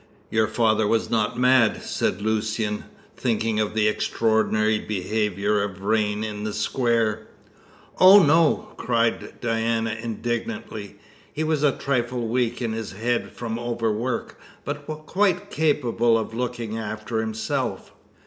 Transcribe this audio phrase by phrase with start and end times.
[0.31, 6.43] "Your father was not mad?" said Lucian, thinking of the extraordinary behaviour of Vrain in
[6.43, 7.27] the square.
[7.99, 10.95] "Oh, no!" cried Diana indignantly.
[11.31, 16.79] "He was a trifle weak in the head from overwork but quite capable of looking
[16.79, 17.91] after himself."